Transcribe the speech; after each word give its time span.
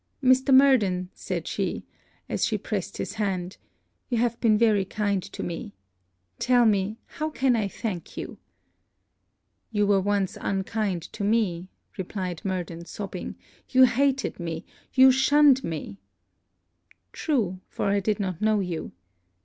'Mr. 0.23 0.51
Murden,' 0.51 1.11
said 1.13 1.47
she, 1.47 1.85
as 2.27 2.43
she 2.43 2.57
pressed 2.57 2.97
his 2.97 3.13
hand, 3.21 3.57
'you 4.09 4.17
have 4.17 4.39
been 4.41 4.57
very 4.57 4.83
kind 4.83 5.21
to 5.21 5.43
me 5.43 5.75
tell 6.39 6.65
me 6.65 6.97
how 7.05 7.27
I 7.29 7.33
can 7.33 7.69
thank 7.69 8.17
you?' 8.17 8.39
'You 9.69 9.85
were 9.85 10.01
once 10.01 10.39
unkind 10.41 11.03
to 11.13 11.23
me,' 11.23 11.69
replied 11.99 12.41
Murden, 12.43 12.83
sobbing, 12.85 13.35
'you 13.69 13.85
hated 13.85 14.39
me! 14.39 14.65
you 14.91 15.11
shunned 15.11 15.63
me!' 15.63 15.99
'True, 17.13 17.59
for 17.67 17.85
I 17.85 17.99
did 17.99 18.19
not 18.19 18.41
know 18.41 18.59
you. 18.59 18.93